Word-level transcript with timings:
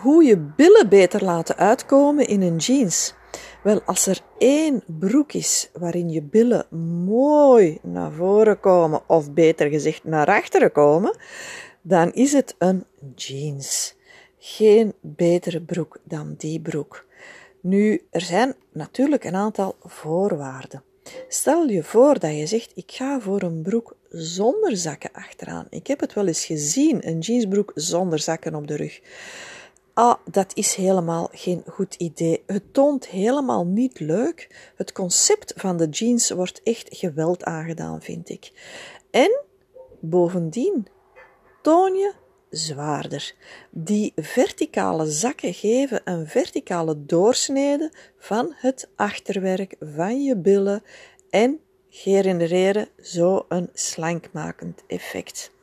hoe 0.00 0.24
je 0.24 0.36
billen 0.36 0.88
beter 0.88 1.24
laten 1.24 1.56
uitkomen 1.56 2.26
in 2.26 2.42
een 2.42 2.56
jeans. 2.56 3.14
Wel, 3.62 3.82
als 3.82 4.06
er 4.06 4.20
één 4.38 4.82
broek 4.86 5.32
is 5.32 5.70
waarin 5.72 6.10
je 6.10 6.22
billen 6.22 6.66
mooi 7.04 7.78
naar 7.82 8.12
voren 8.12 8.60
komen, 8.60 9.02
of 9.06 9.32
beter 9.32 9.68
gezegd 9.68 10.04
naar 10.04 10.26
achteren 10.26 10.72
komen, 10.72 11.16
dan 11.82 12.12
is 12.12 12.32
het 12.32 12.54
een 12.58 12.84
jeans. 13.14 13.94
Geen 14.38 14.94
betere 15.00 15.60
broek 15.60 15.98
dan 16.02 16.34
die 16.38 16.60
broek. 16.60 17.06
Nu, 17.60 18.02
er 18.10 18.20
zijn 18.20 18.54
natuurlijk 18.72 19.24
een 19.24 19.34
aantal 19.34 19.76
voorwaarden. 19.82 20.82
Stel 21.28 21.66
je 21.68 21.82
voor 21.82 22.18
dat 22.18 22.36
je 22.36 22.46
zegt: 22.46 22.72
Ik 22.74 22.92
ga 22.92 23.20
voor 23.20 23.42
een 23.42 23.62
broek 23.62 23.96
zonder 24.10 24.76
zakken 24.76 25.10
achteraan. 25.12 25.66
Ik 25.70 25.86
heb 25.86 26.00
het 26.00 26.12
wel 26.12 26.26
eens 26.26 26.44
gezien, 26.44 27.08
een 27.08 27.18
jeansbroek 27.18 27.72
zonder 27.74 28.18
zakken 28.18 28.54
op 28.54 28.66
de 28.66 28.76
rug. 28.76 29.00
Ah, 29.94 30.14
dat 30.30 30.50
is 30.54 30.74
helemaal 30.74 31.28
geen 31.32 31.62
goed 31.66 31.94
idee. 31.94 32.42
Het 32.46 32.74
toont 32.74 33.06
helemaal 33.06 33.66
niet 33.66 34.00
leuk. 34.00 34.70
Het 34.76 34.92
concept 34.92 35.52
van 35.56 35.76
de 35.76 35.88
jeans 35.88 36.30
wordt 36.30 36.62
echt 36.62 36.96
geweld 36.96 37.44
aangedaan, 37.44 38.02
vind 38.02 38.28
ik. 38.28 38.52
En 39.10 39.40
bovendien 40.00 40.86
toon 41.62 41.94
je 41.94 42.12
zwaarder. 42.50 43.34
Die 43.70 44.12
verticale 44.16 45.06
zakken 45.06 45.54
geven 45.54 46.00
een 46.04 46.26
verticale 46.26 47.04
doorsnede 47.04 47.92
van 48.18 48.52
het 48.56 48.88
achterwerk 48.96 49.76
van 49.80 50.22
je 50.22 50.36
billen 50.36 50.82
en 51.30 51.60
genereren 51.88 52.88
zo 53.02 53.44
een 53.48 53.70
slankmakend 53.72 54.82
effect. 54.86 55.53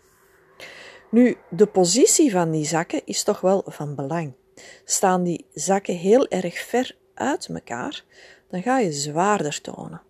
Nu, 1.12 1.38
de 1.50 1.66
positie 1.66 2.32
van 2.32 2.52
die 2.52 2.66
zakken 2.66 3.02
is 3.06 3.24
toch 3.24 3.42
wel 3.42 3.64
van 3.66 3.96
belang. 3.96 4.34
Staan 4.86 5.24
die 5.24 5.46
zakken 5.54 5.96
heel 5.96 6.28
erg 6.28 6.59
ver 6.59 6.95
uit 7.14 7.48
elkaar, 7.48 8.03
dan 8.50 8.62
ga 8.62 8.80
je 8.80 8.92
zwaarder 8.92 9.62
tonen. 9.62 10.02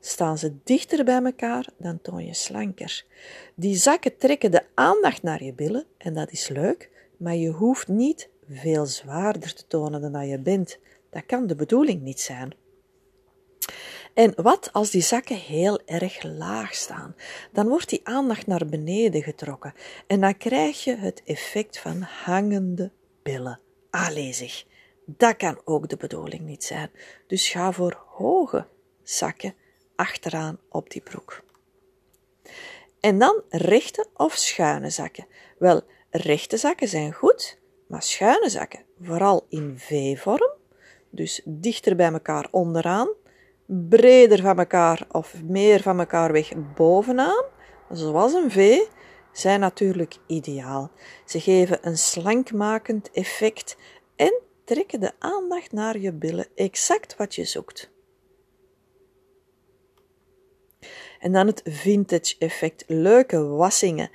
Staan 0.00 0.38
ze 0.38 0.54
dichter 0.64 1.04
bij 1.04 1.22
elkaar, 1.22 1.66
dan 1.76 2.00
toon 2.02 2.24
je 2.24 2.34
slanker. 2.34 3.04
Die 3.54 3.76
zakken 3.76 4.16
trekken 4.16 4.50
de 4.50 4.62
aandacht 4.74 5.22
naar 5.22 5.44
je 5.44 5.52
billen 5.52 5.84
en 5.98 6.14
dat 6.14 6.30
is 6.30 6.48
leuk, 6.48 6.90
maar 7.16 7.34
je 7.34 7.48
hoeft 7.48 7.88
niet 7.88 8.28
veel 8.48 8.86
zwaarder 8.86 9.54
te 9.54 9.66
tonen 9.66 10.00
dan 10.00 10.12
dat 10.12 10.28
je 10.28 10.38
bent. 10.38 10.78
Dat 11.10 11.26
kan 11.26 11.46
de 11.46 11.54
bedoeling 11.54 12.02
niet 12.02 12.20
zijn. 12.20 12.54
En 14.14 14.32
wat 14.36 14.72
als 14.72 14.90
die 14.90 15.02
zakken 15.02 15.36
heel 15.36 15.80
erg 15.84 16.22
laag 16.22 16.74
staan? 16.74 17.14
Dan 17.52 17.68
wordt 17.68 17.88
die 17.88 18.00
aandacht 18.02 18.46
naar 18.46 18.66
beneden 18.66 19.22
getrokken 19.22 19.74
en 20.06 20.20
dan 20.20 20.36
krijg 20.36 20.84
je 20.84 20.96
het 20.96 21.22
effect 21.24 21.78
van 21.78 22.00
hangende 22.00 22.90
billen. 23.22 23.60
Allee 23.90 24.34
dat 25.04 25.36
kan 25.36 25.60
ook 25.64 25.88
de 25.88 25.96
bedoeling 25.96 26.42
niet 26.42 26.64
zijn. 26.64 26.90
Dus 27.26 27.48
ga 27.48 27.72
voor 27.72 28.02
hoge 28.06 28.66
zakken 29.02 29.54
achteraan 29.96 30.58
op 30.68 30.90
die 30.90 31.02
broek. 31.02 31.42
En 33.00 33.18
dan 33.18 33.42
rechte 33.48 34.06
of 34.14 34.34
schuine 34.34 34.90
zakken. 34.90 35.26
Wel, 35.58 35.82
rechte 36.10 36.56
zakken 36.56 36.88
zijn 36.88 37.12
goed, 37.12 37.58
maar 37.86 38.02
schuine 38.02 38.48
zakken, 38.48 38.84
vooral 39.00 39.46
in 39.48 39.74
V-vorm, 39.78 40.52
dus 41.10 41.40
dichter 41.44 41.96
bij 41.96 42.12
elkaar 42.12 42.48
onderaan, 42.50 43.08
breder 43.66 44.40
van 44.40 44.58
elkaar 44.58 45.06
of 45.10 45.42
meer 45.42 45.82
van 45.82 45.98
elkaar 45.98 46.32
weg 46.32 46.52
bovenaan, 46.74 47.44
zoals 47.90 48.32
een 48.32 48.50
V, 48.50 48.78
zijn 49.32 49.60
natuurlijk 49.60 50.16
ideaal. 50.26 50.90
Ze 51.24 51.40
geven 51.40 51.78
een 51.82 51.98
slankmakend 51.98 53.10
effect 53.10 53.76
en 54.16 54.40
trekken 54.64 55.00
de 55.00 55.12
aandacht 55.18 55.72
naar 55.72 55.98
je 55.98 56.12
billen, 56.12 56.46
exact 56.54 57.16
wat 57.16 57.34
je 57.34 57.44
zoekt. 57.44 57.90
En 61.18 61.32
dan 61.32 61.46
het 61.46 61.62
vintage 61.64 62.34
effect, 62.38 62.84
leuke 62.86 63.42
wassingen. 63.42 64.10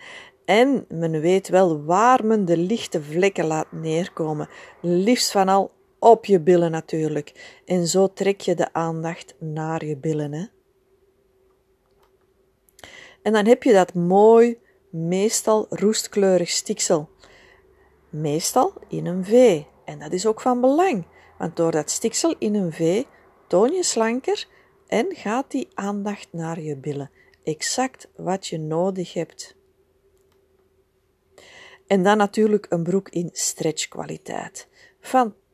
En 0.45 0.85
men 0.89 1.21
weet 1.21 1.49
wel 1.49 1.83
waar 1.83 2.25
men 2.25 2.45
de 2.45 2.57
lichte 2.57 3.03
vlekken 3.03 3.45
laat 3.45 3.71
neerkomen, 3.71 4.49
liefst 4.81 5.31
van 5.31 5.49
al 5.49 5.71
op 5.99 6.25
je 6.25 6.39
billen 6.39 6.71
natuurlijk. 6.71 7.59
En 7.65 7.87
zo 7.87 8.13
trek 8.13 8.41
je 8.41 8.55
de 8.55 8.73
aandacht 8.73 9.35
naar 9.39 9.85
je 9.85 9.97
billen. 9.97 10.33
Hè? 10.33 10.45
En 13.21 13.33
dan 13.33 13.45
heb 13.45 13.63
je 13.63 13.73
dat 13.73 13.93
mooi, 13.93 14.59
meestal 14.89 15.65
roestkleurig 15.69 16.49
stiksel. 16.49 17.09
Meestal 18.09 18.73
in 18.87 19.05
een 19.05 19.25
V. 19.25 19.61
En 19.85 19.99
dat 19.99 20.11
is 20.13 20.25
ook 20.25 20.41
van 20.41 20.61
belang, 20.61 21.05
want 21.37 21.55
door 21.55 21.71
dat 21.71 21.89
stiksel 21.89 22.35
in 22.37 22.55
een 22.55 22.73
V 22.73 23.03
toon 23.47 23.71
je 23.71 23.83
slanker 23.83 24.47
en 24.87 25.15
gaat 25.15 25.51
die 25.51 25.67
aandacht 25.73 26.27
naar 26.31 26.61
je 26.61 26.77
billen. 26.77 27.11
Exact 27.43 28.07
wat 28.15 28.47
je 28.47 28.57
nodig 28.57 29.13
hebt. 29.13 29.55
En 31.87 32.03
dan 32.03 32.17
natuurlijk 32.17 32.65
een 32.69 32.83
broek 32.83 33.09
in 33.09 33.29
stretchkwaliteit. 33.33 34.67
Fantastisch. 34.99 35.45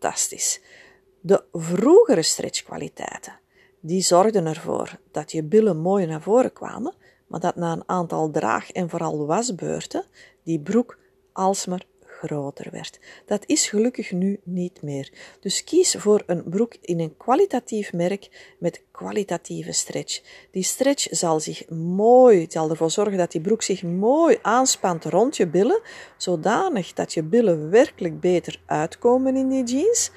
De 1.21 1.43
vroegere 1.51 2.21
stretchkwaliteiten, 2.21 3.39
die 3.79 4.01
zorgden 4.01 4.45
ervoor 4.45 4.99
dat 5.11 5.31
je 5.31 5.43
billen 5.43 5.77
mooi 5.77 6.05
naar 6.05 6.21
voren 6.21 6.53
kwamen, 6.53 6.95
maar 7.27 7.39
dat 7.39 7.55
na 7.55 7.71
een 7.71 7.83
aantal 7.85 8.31
draag- 8.31 8.71
en 8.71 8.89
vooral 8.89 9.25
wasbeurten 9.25 10.05
die 10.43 10.59
broek 10.59 10.97
alsmaar 11.31 11.85
groter 12.25 12.71
werd. 12.71 12.99
Dat 13.25 13.43
is 13.45 13.67
gelukkig 13.67 14.11
nu 14.11 14.39
niet 14.43 14.81
meer. 14.81 15.11
Dus 15.39 15.63
kies 15.63 15.95
voor 15.95 16.23
een 16.25 16.43
broek 16.43 16.75
in 16.81 16.99
een 16.99 17.17
kwalitatief 17.17 17.93
merk 17.93 18.55
met 18.59 18.81
kwalitatieve 18.91 19.71
stretch. 19.71 20.21
Die 20.51 20.63
stretch 20.63 21.07
zal 21.09 21.39
zich 21.39 21.69
mooi, 21.69 22.45
zal 22.49 22.69
ervoor 22.69 22.91
zorgen 22.91 23.17
dat 23.17 23.31
die 23.31 23.41
broek 23.41 23.61
zich 23.61 23.83
mooi 23.83 24.37
aanspant 24.41 25.05
rond 25.05 25.37
je 25.37 25.47
billen, 25.47 25.81
zodanig 26.17 26.93
dat 26.93 27.13
je 27.13 27.23
billen 27.23 27.69
werkelijk 27.69 28.19
beter 28.19 28.61
uitkomen 28.65 29.35
in 29.35 29.49
die 29.49 29.63
jeans. 29.63 30.11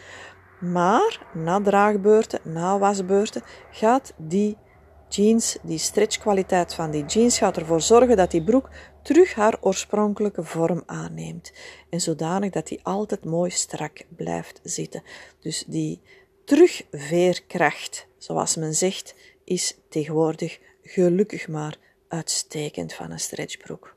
Maar 0.61 1.27
na 1.35 1.61
draagbeurten, 1.61 2.41
na 2.43 2.79
wasbeurten, 2.79 3.43
gaat 3.71 4.13
die 4.17 4.57
jeans, 5.09 5.57
die 5.63 5.79
stretchkwaliteit 5.79 6.75
van 6.75 6.91
die 6.91 7.05
jeans 7.05 7.39
gaat 7.39 7.57
ervoor 7.57 7.81
zorgen 7.81 8.17
dat 8.17 8.31
die 8.31 8.43
broek 8.43 8.69
terug 9.03 9.35
haar 9.35 9.59
oorspronkelijke 9.61 10.45
vorm 10.45 10.83
aanneemt. 10.87 11.53
En 11.91 12.01
zodanig 12.01 12.51
dat 12.51 12.67
die 12.67 12.81
altijd 12.83 13.25
mooi 13.25 13.51
strak 13.51 14.05
blijft 14.09 14.61
zitten. 14.63 15.03
Dus 15.41 15.65
die 15.67 16.01
terugveerkracht, 16.45 18.07
zoals 18.19 18.57
men 18.57 18.75
zegt, 18.75 19.15
is 19.45 19.79
tegenwoordig 19.89 20.59
gelukkig 20.83 21.49
maar 21.49 21.77
uitstekend 22.09 22.93
van 22.93 23.11
een 23.11 23.21
stretchbroek. 23.21 23.97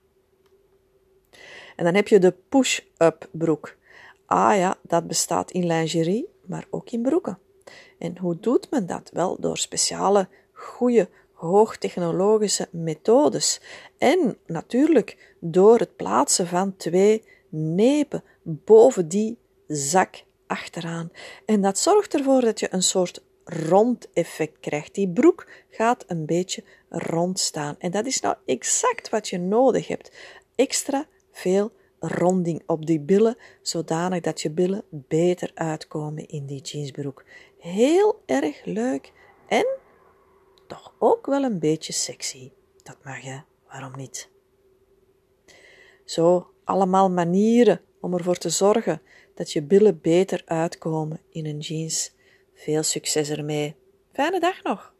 En 1.75 1.85
dan 1.85 1.95
heb 1.95 2.07
je 2.07 2.19
de 2.19 2.33
push-up 2.49 3.29
broek. 3.31 3.77
Ah 4.25 4.57
ja, 4.57 4.77
dat 4.81 5.07
bestaat 5.07 5.51
in 5.51 5.65
lingerie, 5.65 6.29
maar 6.45 6.65
ook 6.69 6.89
in 6.89 7.01
broeken. 7.01 7.39
En 7.99 8.17
hoe 8.17 8.39
doet 8.39 8.71
men 8.71 8.85
dat? 8.85 9.09
Wel 9.13 9.37
door 9.39 9.57
speciale 9.57 10.27
goede 10.59 11.09
hoogtechnologische 11.33 12.67
methodes. 12.71 13.61
En 13.97 14.37
natuurlijk 14.45 15.35
door 15.39 15.79
het 15.79 15.95
plaatsen 15.95 16.47
van 16.47 16.75
twee 16.77 17.23
nepen 17.49 18.23
boven 18.43 19.07
die 19.07 19.37
zak 19.67 20.23
achteraan. 20.47 21.11
En 21.45 21.61
dat 21.61 21.77
zorgt 21.77 22.13
ervoor 22.13 22.41
dat 22.41 22.59
je 22.59 22.67
een 22.71 22.83
soort 22.83 23.23
rond 23.43 24.07
effect 24.13 24.59
krijgt. 24.59 24.95
Die 24.95 25.09
broek 25.09 25.47
gaat 25.69 26.03
een 26.07 26.25
beetje 26.25 26.63
rond 26.89 27.39
staan. 27.39 27.75
En 27.79 27.91
dat 27.91 28.05
is 28.05 28.19
nou 28.19 28.35
exact 28.45 29.09
wat 29.09 29.27
je 29.27 29.37
nodig 29.37 29.87
hebt. 29.87 30.11
Extra 30.55 31.05
veel 31.31 31.71
ronding 31.99 32.63
op 32.65 32.85
die 32.85 32.99
billen, 32.99 33.37
zodanig 33.61 34.21
dat 34.21 34.41
je 34.41 34.49
billen 34.49 34.83
beter 34.89 35.51
uitkomen 35.53 36.27
in 36.27 36.45
die 36.45 36.61
jeansbroek. 36.61 37.23
Heel 37.59 38.21
erg 38.25 38.65
leuk 38.65 39.11
en 39.47 39.65
toch 40.69 40.93
ook 40.99 41.25
wel 41.25 41.43
een 41.43 41.59
beetje 41.59 41.93
sexy. 41.93 42.51
Dat 42.83 42.97
mag 43.03 43.19
je, 43.19 43.41
waarom 43.67 43.95
niet? 43.95 44.29
Zo, 46.05 46.53
allemaal 46.63 47.09
manieren 47.09 47.81
om 48.01 48.13
ervoor 48.13 48.37
te 48.37 48.49
zorgen 48.49 49.01
dat 49.35 49.51
je 49.51 49.61
billen 49.61 50.01
beter 50.01 50.41
uitkomen 50.45 51.21
in 51.29 51.45
een 51.45 51.59
jeans. 51.59 52.11
Veel 52.53 52.83
succes 52.83 53.29
ermee. 53.29 53.75
Fijne 54.11 54.39
dag 54.39 54.63
nog! 54.63 54.93